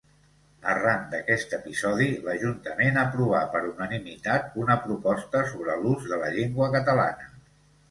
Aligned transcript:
Arran 0.69 1.03
d'aquest 1.09 1.53
episodi, 1.57 2.07
l'ajuntament 2.29 2.97
aprovà 3.03 3.43
per 3.53 3.63
unanimitat 3.69 4.59
una 4.65 4.81
proposta 4.89 5.45
sobre 5.55 5.79
l'ús 5.85 6.11
de 6.15 6.23
la 6.25 6.35
llengua 6.41 6.75
catalana. 6.81 7.33